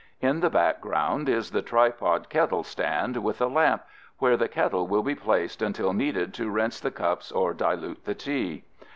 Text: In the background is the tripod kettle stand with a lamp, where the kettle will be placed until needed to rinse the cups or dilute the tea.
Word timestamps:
In 0.19 0.39
the 0.39 0.49
background 0.49 1.29
is 1.29 1.51
the 1.51 1.61
tripod 1.61 2.27
kettle 2.29 2.63
stand 2.63 3.17
with 3.17 3.39
a 3.39 3.45
lamp, 3.45 3.83
where 4.17 4.35
the 4.35 4.47
kettle 4.47 4.87
will 4.87 5.03
be 5.03 5.13
placed 5.13 5.61
until 5.61 5.93
needed 5.93 6.33
to 6.33 6.49
rinse 6.49 6.79
the 6.79 6.89
cups 6.89 7.31
or 7.31 7.53
dilute 7.53 8.05
the 8.05 8.15
tea. 8.15 8.63